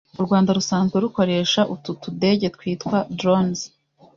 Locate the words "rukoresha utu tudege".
1.05-2.45